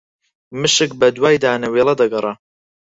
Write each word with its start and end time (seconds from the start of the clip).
مشک 0.59 0.91
بەدوای 0.99 1.35
دانەوێڵە 1.43 1.93
دەگەڕا 2.01 2.33